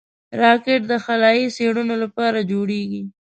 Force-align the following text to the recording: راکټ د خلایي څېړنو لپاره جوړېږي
راکټ 0.41 0.81
د 0.91 0.93
خلایي 1.05 1.45
څېړنو 1.55 1.95
لپاره 2.03 2.39
جوړېږي 2.51 3.01